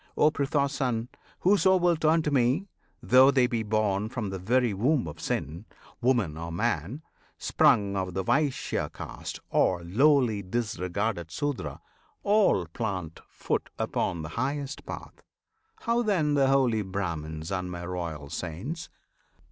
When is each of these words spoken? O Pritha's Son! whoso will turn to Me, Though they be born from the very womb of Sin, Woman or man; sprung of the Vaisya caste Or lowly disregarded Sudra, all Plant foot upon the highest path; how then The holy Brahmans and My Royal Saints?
O 0.17 0.31
Pritha's 0.31 0.71
Son! 0.71 1.09
whoso 1.41 1.77
will 1.77 1.95
turn 1.95 2.23
to 2.23 2.31
Me, 2.31 2.65
Though 3.03 3.29
they 3.29 3.45
be 3.45 3.61
born 3.61 4.09
from 4.09 4.31
the 4.31 4.39
very 4.39 4.73
womb 4.73 5.07
of 5.07 5.19
Sin, 5.19 5.65
Woman 6.01 6.37
or 6.39 6.51
man; 6.51 7.03
sprung 7.37 7.95
of 7.95 8.15
the 8.15 8.23
Vaisya 8.23 8.89
caste 8.91 9.39
Or 9.51 9.83
lowly 9.83 10.41
disregarded 10.41 11.29
Sudra, 11.29 11.81
all 12.23 12.65
Plant 12.65 13.19
foot 13.27 13.69
upon 13.77 14.23
the 14.23 14.29
highest 14.29 14.87
path; 14.87 15.21
how 15.81 16.01
then 16.01 16.33
The 16.33 16.47
holy 16.47 16.81
Brahmans 16.81 17.51
and 17.51 17.69
My 17.69 17.85
Royal 17.85 18.31
Saints? 18.31 18.89